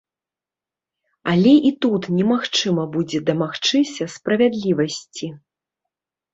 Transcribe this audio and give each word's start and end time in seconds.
Але 1.33 1.51
і 1.71 1.73
тут 1.85 2.09
немагчыма 2.17 2.83
будзе 2.97 3.23
дамагчыся 3.29 4.11
справядлівасці. 4.17 5.33